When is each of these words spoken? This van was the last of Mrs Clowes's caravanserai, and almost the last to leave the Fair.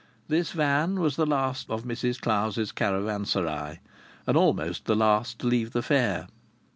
This 0.29 0.51
van 0.51 0.99
was 0.99 1.15
the 1.15 1.27
last 1.27 1.69
of 1.69 1.83
Mrs 1.83 2.19
Clowes's 2.19 2.71
caravanserai, 2.71 3.81
and 4.25 4.35
almost 4.35 4.85
the 4.85 4.95
last 4.95 5.37
to 5.37 5.45
leave 5.47 5.73
the 5.73 5.83
Fair. 5.83 6.27